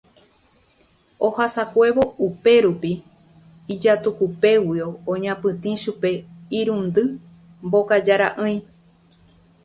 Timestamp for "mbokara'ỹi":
7.65-8.55